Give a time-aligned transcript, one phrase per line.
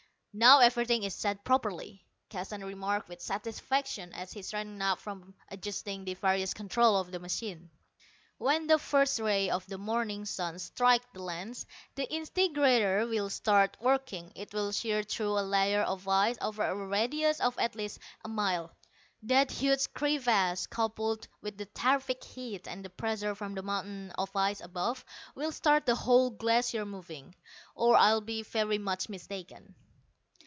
[0.33, 6.05] "Now everything is set properly," Keston remarked with satisfaction as he straightened up from adjusting
[6.05, 7.69] the various controls on the machine.
[8.37, 13.75] "When the first ray of the morning sun strikes the lens, the disintegrator will start
[13.81, 14.31] working.
[14.33, 18.29] It will shear through a layer of ice over a radius of at least a
[18.29, 18.71] mile.
[19.23, 24.33] That huge crevasse, coupled with the terrific heat and the pressure from the mountain of
[24.33, 25.03] ice above,
[25.35, 27.35] will start the whole Glacier moving,
[27.75, 29.75] or I'll be very much mistaken."